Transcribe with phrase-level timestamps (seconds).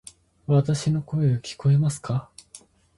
[0.47, 2.31] わたし（の声）が聞こえますか？